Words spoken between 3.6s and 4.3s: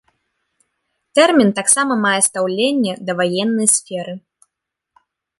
сферы.